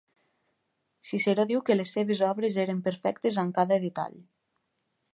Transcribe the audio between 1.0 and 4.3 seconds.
Ciceró diu que les seves obres eren perfectes en cada detall.